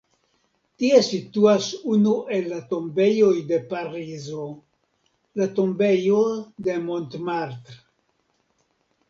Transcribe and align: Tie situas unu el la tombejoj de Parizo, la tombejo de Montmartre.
Tie 0.83 1.01
situas 1.07 1.67
unu 1.95 2.13
el 2.37 2.47
la 2.53 2.61
tombejoj 2.71 3.35
de 3.51 3.59
Parizo, 3.75 4.47
la 5.43 5.49
tombejo 5.61 6.19
de 6.71 6.79
Montmartre. 6.89 7.79